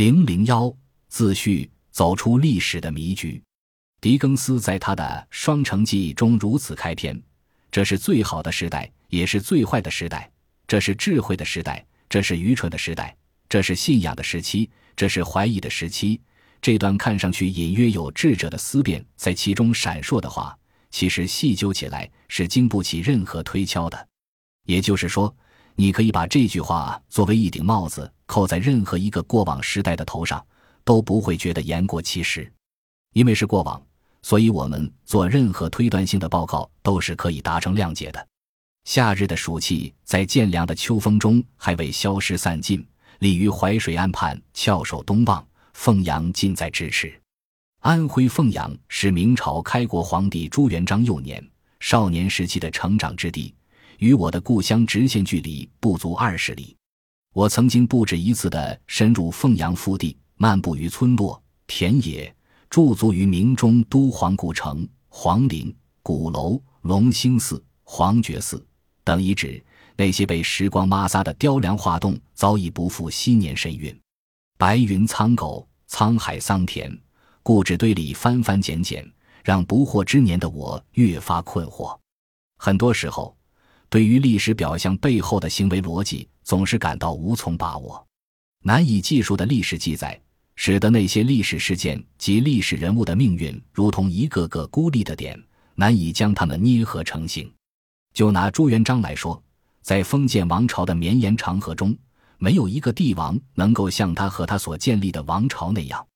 [0.00, 0.74] 零零幺
[1.08, 3.42] 自序：走出历史的迷局。
[4.00, 7.22] 狄更斯在他的《双城记》中如此开篇
[7.70, 10.20] ：“这是最好的时代，也是最坏的时代；
[10.66, 13.14] 这是智慧的时代，这是愚蠢的时代；
[13.46, 16.18] 这是信仰的时期，这是怀疑的时期。”
[16.62, 20.58] 这段看上去隐约有智者的思辨在其中闪烁的话，
[20.90, 24.08] 其实细究起来是经不起任何推敲的。
[24.64, 25.36] 也就是说，
[25.80, 28.12] 你可以把这句话作为一顶帽子。
[28.26, 30.44] 扣在任何一个过往时代的头上，
[30.84, 32.52] 都不会觉得言过其实，
[33.14, 33.82] 因为是过往，
[34.20, 38.28] 所以我们做任何推断性的报告都是可以达成谅解的。
[38.84, 42.86] 夏日的暑气在渐凉的秋风中还未消失散尽，
[43.20, 45.42] 立于淮水岸畔，翘首东望，
[45.72, 47.10] 凤阳近在咫尺。
[47.80, 51.42] 安徽凤阳是明朝开国皇帝朱元璋幼年、
[51.80, 53.54] 少年时期的成长之地，
[54.00, 56.74] 与我的故乡直线距离不足二十里。
[57.34, 62.34] 我曾经不止一次地深入凤阳腹地，漫步于村落、田野，
[62.70, 68.66] 驻足于明中都皇古城、皇陵、鼓楼、隆兴寺、皇觉寺
[69.04, 69.62] 等遗址。
[69.96, 73.94] 那些被时光抹杀的雕梁画栋，早已不复昔年神韵。
[74.56, 76.98] 白云苍狗，沧海桑田，
[77.42, 79.06] 故纸堆里翻翻捡捡，
[79.44, 81.94] 让不惑之年的我越发困惑。
[82.56, 83.36] 很多时候。
[83.90, 88.06] 对于历史表象背后的行为逻辑，总是感到无从把握，
[88.62, 90.18] 难以计数的历史记载，
[90.54, 95.36] 使得那些历史事件及历史人物的命运，如同一个个孤立的点，
[95.74, 97.52] 难以将它们捏合成形。
[98.14, 99.42] 就拿朱元璋来说，
[99.82, 101.96] 在封建王朝的绵延长河中，
[102.38, 106.06] 没有一个帝王能够像他和他所建立的王朝那样，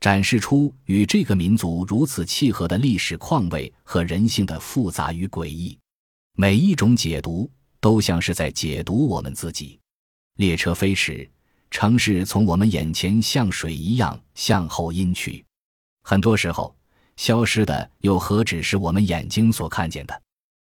[0.00, 5.78] 展示出与这个民族如此契合的历史况味和人性的复杂与诡异。
[6.40, 9.78] 每一种解读都像是在解读我们自己。
[10.36, 11.30] 列车飞驰，
[11.70, 15.44] 城市从我们眼前像水一样向后阴去。
[16.02, 16.74] 很多时候，
[17.18, 20.22] 消失的又何止是我们眼睛所看见的？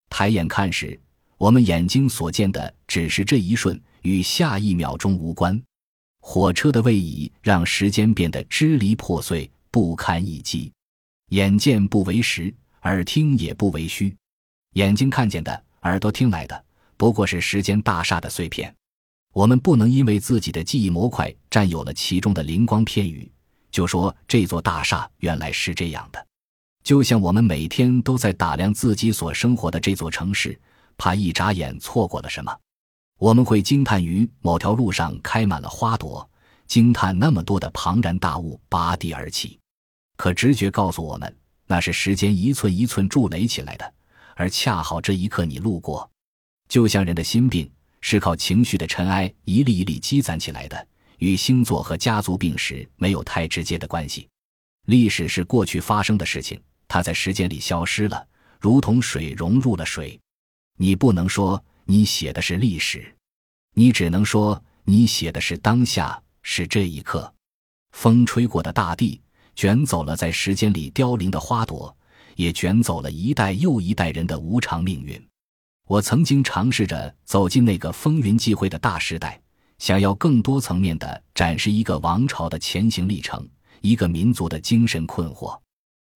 [0.08, 1.00] 抬眼看时，
[1.38, 5.62] 我们眼睛所见的只是这一瞬，与下一秒钟无关。
[6.20, 10.72] 火车的位移让时间变得支离破碎、不堪一击。
[11.28, 14.12] 眼见不为实，耳听也不为虚。
[14.75, 16.64] 眼睛看见的，耳朵听来的，
[16.97, 18.72] 不过是时间大厦的碎片。
[19.32, 23.30] 我们不能因为自己的记忆模块占有了其中的灵光片羽，
[23.72, 26.25] 就说这座大厦原来是这样的。
[26.84, 30.59] 就像我们每天都在打量自己所生活的这座城市，
[30.97, 32.56] 怕一眨眼错过了什么。
[33.19, 36.28] 我们会惊叹于某条路上开满了花朵，
[36.69, 39.59] 惊叹那么多的庞然大物拔地而起。
[40.16, 41.36] 可直觉告诉我们，
[41.66, 43.94] 那是时间一寸一寸筑垒起来的。
[44.36, 46.10] 而恰好这一刻你路过，
[46.68, 47.70] 就像人的心病
[48.00, 54.28] 是靠情绪的尘埃一粒一粒积攒起来的，与星座和家族病史没有太直接的关系。
[54.86, 58.26] 历史是过去发生的事情，它在时间里消失了，
[58.58, 60.18] 如同水融入了水。
[60.78, 63.14] 你不能说你写的是历史，
[63.74, 67.32] 你只能说你写的是当下，是这一刻。
[67.92, 69.20] 风吹过的大地，
[69.54, 71.94] 卷走了在时间里凋零的花朵。
[72.36, 75.20] 也卷走了一代又一代人的无常命运。
[75.86, 79.41] 我曾经尝试着走进那个风云际会的大时代，
[79.78, 83.44] 想要更多层面的展示一个王朝的前行历程，
[83.80, 85.58] 一个民族的精神困惑。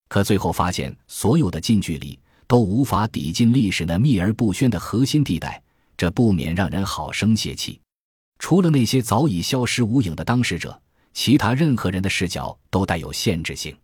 [0.07, 5.61] 可最后发现，所有的近距离都无法抵近历史那秘而不宣的核心地带，
[5.97, 7.81] 这不免让人好生泄气。
[8.39, 10.79] 除了那些早已消失无影的当事者，
[11.13, 13.75] 其他任何人的视角都带有限制性。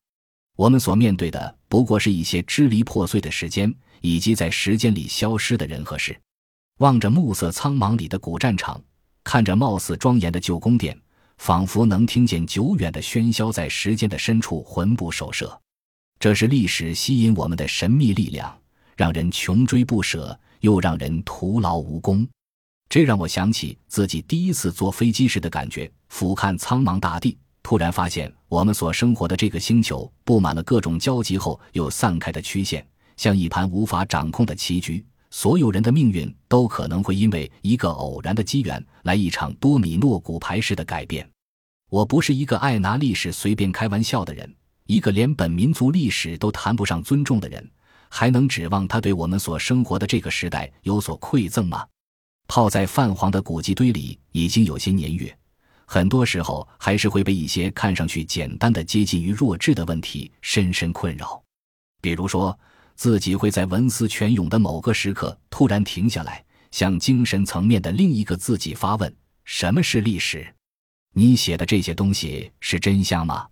[0.57, 6.19] 我们所面对的不过是一些支离破碎的时间，以及在时间里消失的人和事。
[6.79, 8.81] 望着暮色苍茫里的古战场，
[9.23, 10.99] 看着貌似庄严的旧宫殿，
[11.37, 15.59] 仿佛能听见久远的喧嚣在时间的深处魂不守舍。
[16.19, 18.55] 这是历史吸引我们的神秘力量，
[18.95, 22.27] 让人穷追不舍，又让人徒劳无功。
[22.89, 27.37] 这让我想起自己第一次坐飞机时的感觉：俯瞰苍茫大地。
[27.63, 32.85] 突然发现，我们所生活的这个星球布满了各种交集后又散开的曲线，
[33.17, 35.05] 像一盘无法掌控的棋局。
[35.29, 41.25] 所有人的命运都可能会因为一个偶然的机缘来一场多米诺骨牌式的改变。
[41.89, 44.53] 我不是一个爱拿历史随便开玩笑的人，
[44.87, 47.65] 一个连本民族历史都谈不上尊重的人，
[48.09, 51.85] 还能指望他对我们所生活的这个时代有所馈赠吗？
[52.49, 55.33] 泡在泛黄的古籍堆里已经有些年月。
[55.93, 61.43] 很多时候还是会被一些看上去简单的、接近于弱智的问题深深困扰，
[62.01, 62.57] 比如说
[62.95, 66.41] 自己会在文思泉涌的某个时刻突然停下来，
[66.71, 70.47] 向精神层面的另一个自己发问：什么是历史？
[71.13, 73.45] 你写的这些东西是真相吗？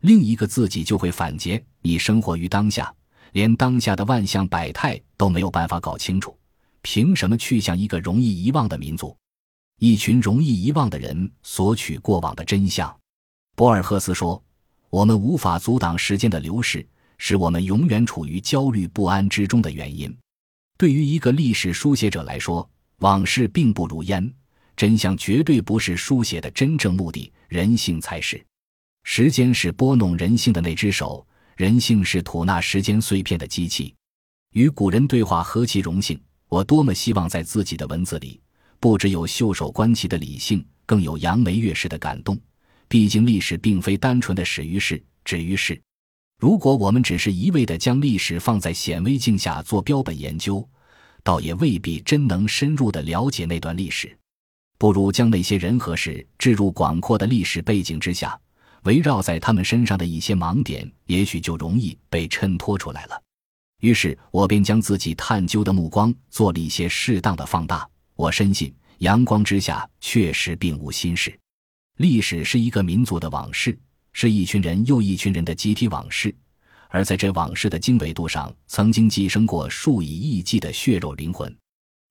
[0.00, 2.90] 另一个自己就会反诘：你生活于当下，
[3.32, 6.34] 连当下的万象百态都没有办法搞清楚，
[6.80, 9.14] 凭什么去向一个容易遗忘的民族？
[9.78, 12.94] 一群容易遗忘的人索取过往的真相。
[13.56, 14.42] 博尔赫斯说
[14.90, 16.86] ：“我们无法阻挡时间的流逝，
[17.18, 20.16] 是我们永远处于焦虑不安之中的原因。”
[20.76, 22.68] 对于一个历史书写者来说，
[22.98, 24.32] 往事并不如烟，
[24.76, 28.44] 真相绝对不是书写的真正目的，人性才是。
[29.04, 31.24] 时间是拨弄人性的那只手，
[31.56, 33.94] 人性是吐纳时间碎片的机器。
[34.52, 36.20] 与古人对话何其荣幸！
[36.48, 38.40] 我多么希望在自己的文字里。
[38.84, 42.38] 不只有袖手观棋的理性，更有扬眉跃石的感动。
[42.86, 45.80] 毕竟历史并非单纯的始于世、止于世。
[46.38, 50.68] 如果我们只是一味地将历史放在显微镜下做标本研究，
[51.22, 54.14] 倒也未必真能深入地了解那段历史。
[54.76, 58.38] 不如将那些人和事置入广阔的历史背景之下，
[58.82, 63.18] 围绕在他们身上的一些盲点，也许就容易被衬托出来了。
[63.80, 67.88] 于是我便将自己探究的目光做了一些适当的放大。
[68.16, 71.36] 我深信，阳光之下确实并无心事。
[71.98, 73.76] 历史是一个民族的往事，
[74.12, 76.34] 是一群人又一群人的集体往事。
[76.88, 81.52] 而在这往事的经纬度上，曾经寄生过数以亿计的血肉灵魂。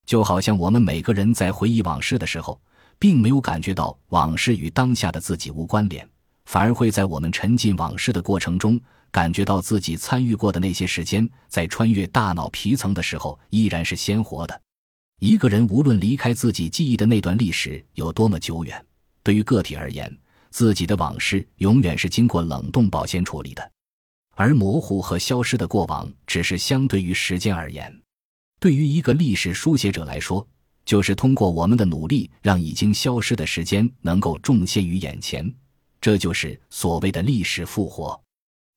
[0.06, 2.62] 就好像我们每个人在回忆往事的时候，
[3.00, 6.06] 并没有感觉到往事与当下的自己无关联，
[6.46, 8.78] 反而会在我们沉浸往事的过程中，
[9.10, 14.62] 感觉到自己参与过的那些时间，在穿越大脑皮层的时候，依然是鲜活的。
[15.24, 18.86] 一个人无论离开自己记忆的那段历史有多么久远，
[19.24, 20.14] 对于个体而言，
[20.50, 23.72] 自己的往事永远是经过冷冻保鲜处理的，
[24.36, 28.02] 而模糊和消失的过往只是相对于时间而言。
[28.60, 30.46] 对于一个历史书写者来说，
[30.84, 35.50] 就是通过我们的努力，让已经消失的时间能够重现于眼前，
[36.02, 38.22] 这就是所谓的历史复活。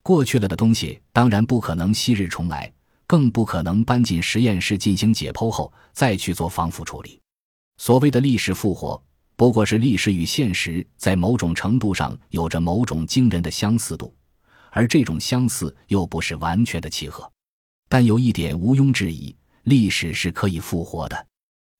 [0.04, 2.72] 过去了的东西当然不可能昔日重来。
[3.06, 7.20] 更不可能搬进实验室进行解剖后再去做防腐处理。
[7.78, 9.02] 所谓的历史复活，
[9.36, 14.14] 不过是历史与现实在某种程度上有着某种惊人的相似度，
[14.70, 17.30] 而这种相似又不是完全的契合。
[17.88, 21.26] 但有一点毋庸置疑：历史是可以复活的。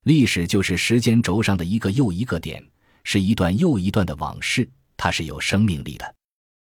[0.05, 2.65] 历史就是时间轴上的一个又一个点，
[3.03, 6.15] 是一段又一段的往事，它是有生命力的。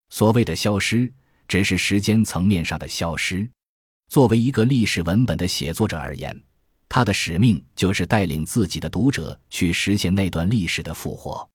[0.08, 1.12] 所谓的消失，
[1.48, 3.50] 只是时间层面上的消失。
[4.14, 6.40] 作为一个历史文本的写作者而言，
[6.88, 11.50] 他的使命就是带领自己的读者去实现那段历史的复活。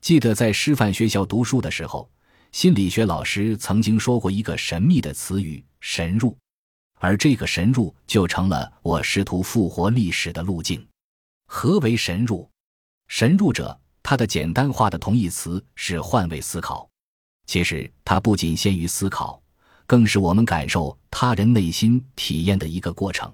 [0.00, 2.10] 记得在师范学校读书的时候，
[2.50, 6.34] 心理学老师曾经说过一个神秘的词语“神入”，
[6.98, 10.82] 而这个“神入”就成了我试图复活历史的路径。
[11.44, 12.48] 何为“神入
[13.08, 16.88] ”？“神入”者，它的简单化的同义词是换位思考。
[17.44, 19.42] 其实，它不仅限于思考。
[19.88, 23.32] 更是我们感受他人内心体验的一个过程。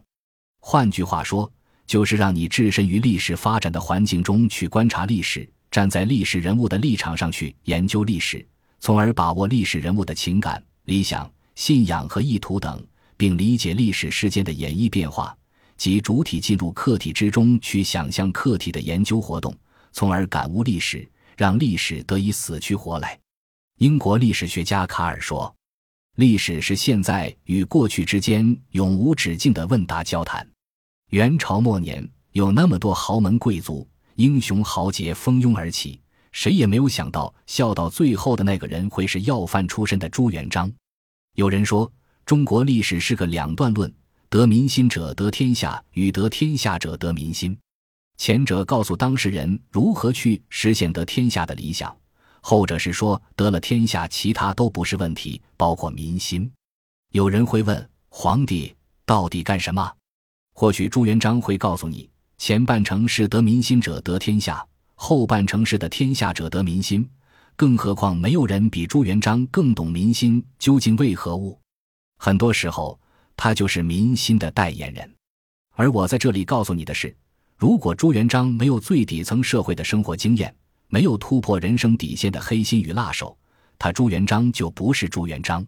[0.60, 1.50] 换句话说，
[1.84, 8.46] 就是让你置身于历史发展的环境中去观察历史，站在历史人物的立场上去研究历史，
[8.78, 12.80] 从而把握历史人物的情感、理想、信仰和意图等，
[13.16, 15.36] 并理解历史事件的演绎变化，
[15.76, 19.52] 即主体进入客体之中去想象客体的研究活动，
[19.90, 21.04] 从而感悟历史，
[21.36, 23.18] 让历史得以死去活来。
[23.78, 25.52] 英国历史学家卡尔说。
[26.16, 30.48] 历史是现在与过去之间永无止境的问答交谈。
[31.10, 40.72] 元朝末年，有那么多豪门贵族、英雄豪杰蜂拥而起，谁也没有想到笑到最后的那个人会是要饭出身的朱元璋。
[41.34, 41.92] 有人说，
[42.24, 43.92] 中国历史是个两段论：
[44.28, 47.58] 得民心者得天下，与得天下者得民心。
[48.16, 51.92] 前者告诉当事人如何去实现得天下的理想。
[52.46, 56.52] 后者是说得了天下，其他都不是问题，包括民心。
[57.12, 59.90] 有人会问皇帝到底干什么？
[60.52, 64.62] 或许朱元璋会告诉你，前半程是得民心者得天下，
[64.94, 67.08] 后半程是得天下者得民心。
[67.56, 71.58] 更何况没有人比朱元璋更懂民心究竟为何物。
[72.18, 73.00] 很多时候，
[73.38, 75.10] 他就是民心的代言人。
[75.76, 77.16] 而我在这里告诉你的是，
[77.56, 80.54] 如果朱元璋没有最底层社会的生活经验，
[80.88, 83.36] 没有突破人生底线的黑心与辣手，
[83.78, 85.66] 他朱元璋就不是朱元璋。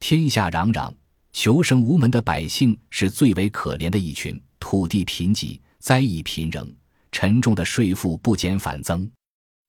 [0.00, 0.92] 天下攘攘，
[1.32, 4.40] 求生无门的百姓是最为可怜的一群。
[4.58, 6.68] 土地贫瘠，灾疫频仍，
[7.12, 9.08] 沉重的税负不减反增。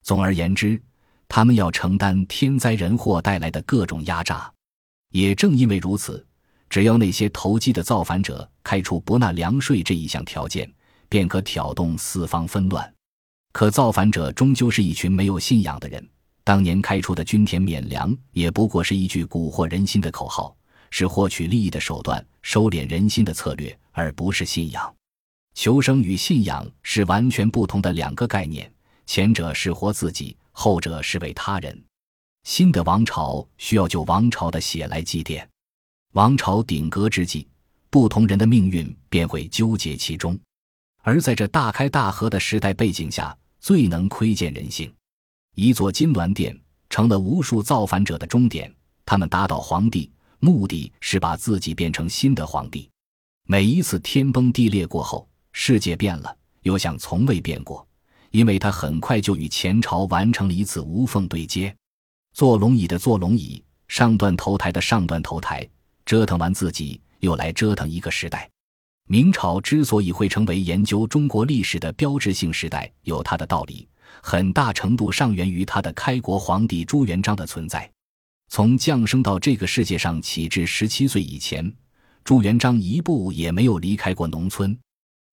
[0.03, 0.81] 总而言之，
[1.27, 4.51] 他们要承担天灾人祸带来的各种压榨。
[5.11, 6.25] 也正因为如此，
[6.69, 10.69] 只要那些投机的造反者开出不纳粮税这一项条件，
[11.07, 12.93] 便可挑动四方纷乱。
[13.53, 16.07] 可造反者终究是一群没有信仰的人，
[16.43, 20.55] 当年开出的均田免粮，也不过是一句蛊惑人心的口号，
[20.91, 24.93] 是获取利益的手段、收敛人心的策略，而不是信仰。
[25.55, 28.71] 求生与信仰是完全不同的两个概念，
[29.07, 31.83] 前者是活自己，后者是为他人。
[32.43, 35.43] 新的王朝需要就王朝的血来祭奠，
[36.13, 37.47] 王朝鼎革之际，
[37.89, 40.37] 不同人的命运便会纠结其中。
[41.07, 44.93] 而在这大开大合的时代背景下，最能窥见人性。
[45.55, 46.59] 一座金銮殿
[46.89, 48.69] 成了无数造反者的终点。
[49.05, 52.89] 他们打倒皇帝，目的是把自己变成新的皇帝。
[53.45, 57.87] 每一次天崩地裂过后，世界变了，又像从未变过，
[58.31, 61.73] 因为他很快就与前朝完成了一次无缝对接。
[62.33, 65.65] 坐龙椅的坐龙椅，上断头台的上断头台，
[66.05, 68.49] 折腾完自己，又来折腾一个时代。
[69.09, 73.87] 明朝之所以会成为研究中国历史的标志性时代，有它的道理。
[74.21, 77.89] 很大程度上源于他的开国皇帝朱元璋的存在。
[78.49, 81.71] 从降生到这个世界上起至十七岁以前，
[82.25, 84.77] 朱元璋一步也没有离开过农村。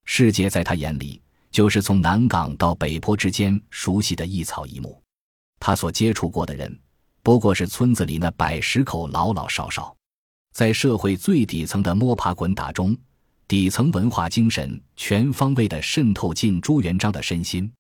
[0.05, 5.01] 世界在他眼里就是从南岗到北坡之间熟悉的一草一木。
[5.59, 6.79] 他所接触过的人，
[7.23, 9.97] 不过是村子里那百十口老老少少。
[10.53, 12.97] 在社会最底层的摸爬滚打中，
[13.47, 17.71] 底层文化精神全方位地渗透进朱元璋的身心。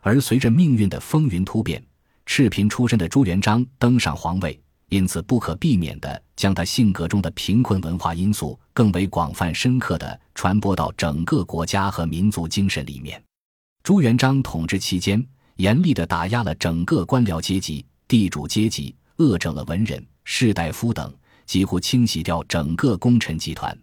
[0.00, 1.82] 而随着命运的风云突变，
[2.26, 13.22] 赤贫出身的朱元璋登上皇位，因此不可避免地将他性格中的贫困文化因素更为广泛深刻地传播到整个国家和民族精神里面。
[13.82, 15.24] 朱元璋统治期间，
[15.56, 21.12] 严厉地打压了整个官僚阶级、地主阶级，恶整了文人、士大夫等，
[21.46, 23.76] 几乎清洗掉整个功臣集团，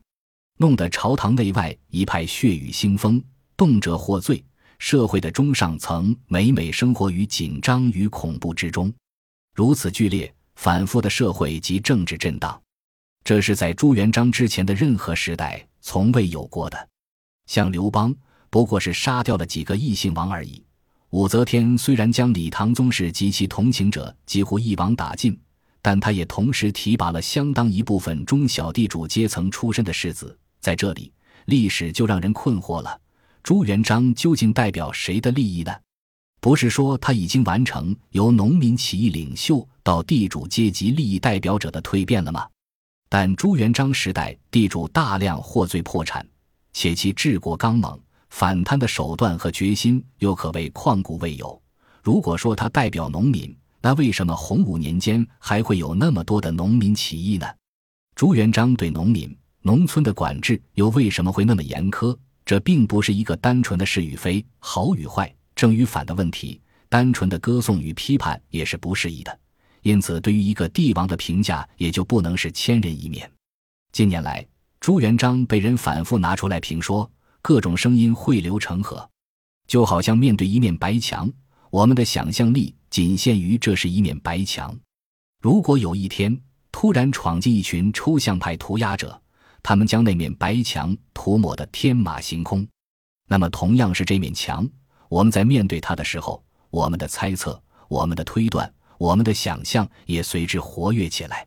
[0.62, 3.24] 弄得朝堂内外一派血雨腥风，
[3.56, 4.44] 动辄获罪。
[4.78, 8.94] 社会的中上层每每生活于紧张与恐怖之中，
[9.56, 12.62] 如此剧烈、反复的社会及政治震荡，
[13.24, 16.90] 这是在朱元璋之前的任何时代从未有过的。
[17.46, 18.14] 像刘邦，
[18.50, 20.62] 不过是杀掉了几个异姓王而已；
[21.12, 25.40] 武则天虽然将李唐宗室及其同情者几乎一网打尽，
[25.82, 30.38] 但他也同时提拔了相当一部分中小地主阶层出身的世子。
[30.60, 31.12] 在这里，
[31.46, 33.00] 历史就让人困惑了。
[33.44, 35.74] 朱元璋究竟代表谁的利益呢？
[36.42, 42.48] 不是说他已经完成由农民起义领袖到地主阶级利益代表者的蜕变了吗？
[43.10, 46.26] 但朱元璋时代地主大量获罪破产，
[46.74, 48.00] 且其治国刚猛，
[48.30, 51.60] 反贪的手段和决心又可谓旷古未有。
[52.04, 57.48] 如果说他代表农民，那为什么洪武年间还会有那么多的农民起义呢？
[58.16, 62.18] 朱元璋对农民、农村的管制又为什么会那么严苛？
[62.46, 69.40] 这并不是一个单纯的是与非、好与坏、正与反的问题，单纯的歌颂与批判也是不适宜的。
[69.82, 73.30] 因此，对于一个帝王的评价也就不能是千人一面。
[73.92, 74.46] 近年来，
[74.80, 77.10] 朱元璋被人反复拿出来评说，
[77.42, 79.08] 各种声音汇流成河，
[79.68, 81.32] 就好像面对一面白墙，
[81.70, 84.76] 我们的想象力仅限于这是一面白墙。
[85.42, 86.38] 如果有一天
[86.72, 89.22] 突然闯进一群抽象派涂鸦者，
[89.62, 92.68] 他们将那面白墙涂抹得天马行空，
[93.28, 94.68] 那么同样是这面墙，
[95.10, 101.46] 我们在面对它的时候，我们的猜测、我们的推断、我们的想象也随之活跃起来。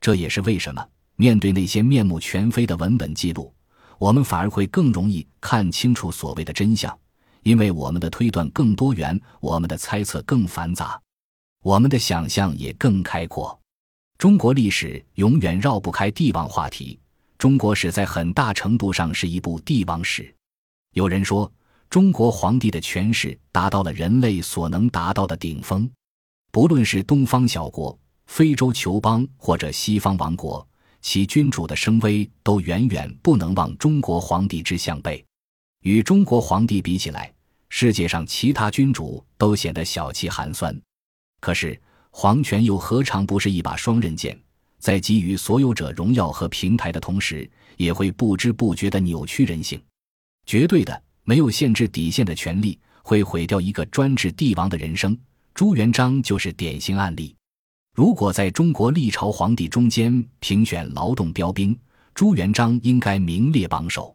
[0.00, 3.54] 这也是为什么面对那些面目全非的文本记录，
[3.98, 6.96] 我们反而会更容易看清楚所谓的真相，
[7.42, 11.00] 因为我们的推断更多元，我们的猜测更繁杂，
[11.62, 13.58] 我们的想象也更开阔。
[14.18, 16.98] 中国历史永远绕不开帝王话题。
[17.44, 20.34] 中国史在很大程度上是一部帝王史。
[20.94, 21.52] 有人说，
[21.90, 25.86] 中国皇帝的权势达到了人类所能达到的顶峰。
[26.50, 27.98] 不论是东方小国、
[28.28, 30.66] 非洲酋邦或者西方王国，
[31.02, 35.22] 其君主的声威都远远不能望中国皇帝之项背。
[35.82, 37.30] 与中国皇帝比起来，
[37.68, 40.74] 世界上其他君主都显得小气寒酸。
[41.42, 44.34] 可是，皇权又何尝不是一把双刃剑？
[44.84, 49.80] 在给予所有者荣耀和平台的同时，也会不知不觉地扭曲人性。
[50.44, 55.18] 绝对的、没有限制底线的权利，会毁掉一个专制帝王的人生。
[55.54, 57.34] 朱元璋就是典型案例。
[57.94, 61.74] 如果在中国历朝皇帝中间评选劳动标兵，
[62.14, 64.14] 朱元璋应该名列榜首。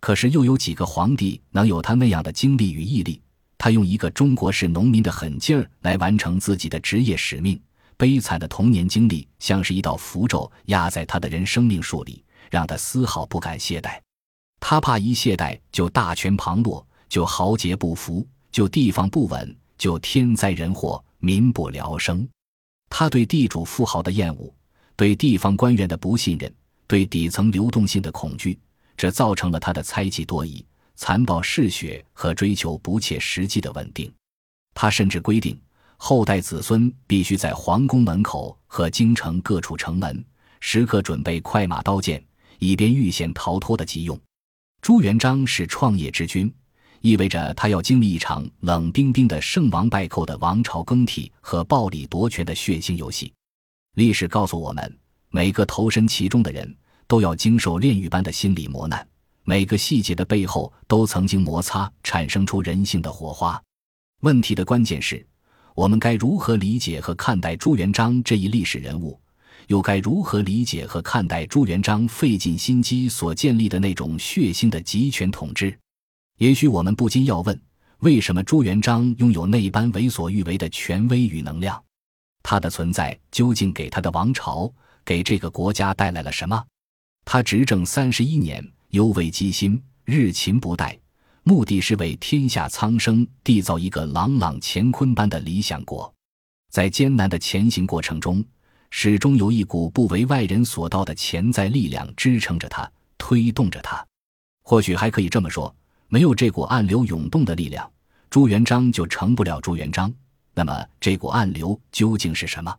[0.00, 3.22] 可是，又有几个皇帝能有他那样的精力与毅力？
[3.56, 7.56] 他用一个中国式农民的狠劲儿来完成自己的职业使命。
[8.00, 14.00] 悲惨的童年经历像是一道符咒压在他的人生命树里，让他丝毫不敢懈怠。
[14.58, 22.26] 他怕一懈怠就大权旁落，就豪杰不服，就地方不稳，就天灾人祸，民不聊生。
[22.88, 24.50] 他对地主富豪的厌恶，
[24.96, 26.50] 对地方官员的不信任，
[26.86, 28.58] 对底层流动性的恐惧，
[28.96, 30.64] 这造成了他的猜忌多疑、
[30.96, 34.10] 残暴嗜血和追求不切实际的稳定。
[34.72, 35.60] 他甚至规定，
[36.02, 40.24] 后代子孙必须在皇宫门口和京城各处城门
[40.58, 42.24] 时刻准备快马刀剑，
[42.58, 44.18] 以便遇险逃脱的急用。
[44.80, 46.50] 朱元璋是创业之君。
[47.02, 53.30] 意味着他要经历一场冷冰冰的胜王败寇的王朝更替和暴力夺权的血腥游戏。
[53.94, 56.74] 历史告诉我们，每个投身其中的人
[57.06, 59.06] 都要经受炼狱般的心理磨难，
[59.44, 63.62] 每个细节的背后都曾经摩擦，产生出人性的火花。
[64.22, 65.26] 问题的关键是，
[65.74, 69.18] 我们该如何理解和看待朱元璋这一历史人物，
[69.68, 75.76] 又该如何理解和看待朱元璋费尽心机所建立的那种血腥的集权统治？
[76.38, 77.60] 也许我们不禁要问：
[77.98, 81.82] 为什么朱元璋拥有那般为所欲为的权威与能量？
[82.42, 84.72] 他的存在究竟给他的王朝、
[85.04, 86.64] 给这个国家带来了什么？
[87.24, 90.98] 他执政三十一年，犹未积心，日勤不怠，
[91.42, 96.12] 目的是为天下苍生缔造一个朗朗乾坤般的理想国。
[96.70, 98.44] 在艰难的前行过程中，
[98.90, 104.06] 始终有一股不为外人所道的潜在力量支撑着他，推动着他。
[104.62, 105.74] 或许还可以这么说。
[106.12, 107.88] 没有这股暗流涌动的力量，
[108.28, 110.12] 朱元璋就成不了朱元璋。
[110.54, 112.76] 那么，这股暗流究竟是什么？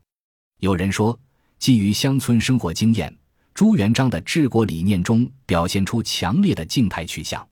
[0.60, 1.18] 有人说，
[1.58, 3.18] 基于乡村生活经验，
[3.54, 7.48] 朱元璋的治国理念中表现出强烈的静态取向。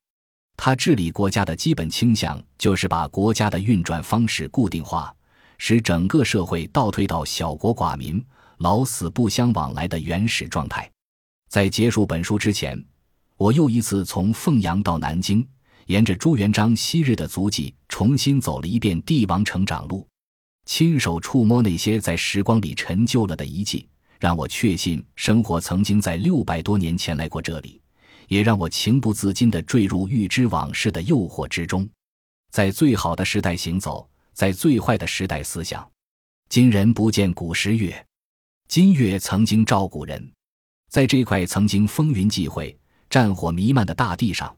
[0.62, 5.10] 他治理国家的基本倾向就是把国家的运转方式固定化，
[5.56, 8.22] 使整个社会倒退到小国寡民、
[8.58, 10.86] 老死不相往来的原始状态。
[11.48, 12.78] 在结束本书之前，
[13.38, 15.42] 我又一次从凤阳到南京。
[15.86, 20.06] 沿着朱元璋昔日的足迹，重新走了一遍帝王成长路，
[20.66, 23.88] 亲手触摸那些在时光里陈旧了的遗迹，
[24.18, 27.79] 让我确信生活曾经在六百多年前来过这里，
[28.30, 31.88] 也让我情不自禁地坠入预知往事的诱惑之中。
[32.52, 35.88] 在最好的时代行走，在最坏的时代思想。
[36.48, 38.06] 今人不见古时月，
[38.68, 40.32] 今月曾经照古人。
[40.88, 42.76] 在这块曾经风云际会、
[43.08, 44.56] 战火弥漫的大地上。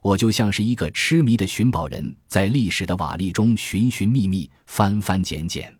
[0.00, 5.72] 我就像是一个痴迷的寻宝人，在历史的瓦砾中寻寻觅觅、翻翻捡捡，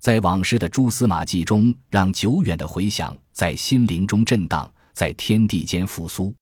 [0.00, 6.32] 在往事的蛛丝马迹中，让久远的回响在心灵中震荡，在天地间复苏。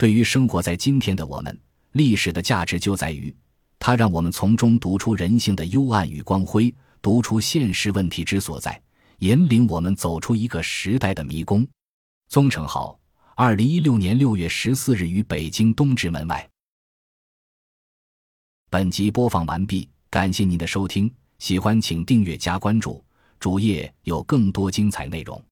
[0.00, 1.60] 对于生活在今天的我们，
[1.92, 3.36] 历史的价值就在于，
[3.78, 8.80] 它让我们从中读出人性的幽暗与光辉，读出现实问题之所在，
[9.18, 11.68] 引领我们走出一个时代的迷宫。
[12.30, 12.98] 宗成浩，
[13.36, 16.48] 二零一六年六月十四日于北京东直门外。
[18.70, 23.04] 本集播放完毕，感谢您的收听，喜欢请订阅加关注，
[23.38, 25.44] 主页有更多精彩内容。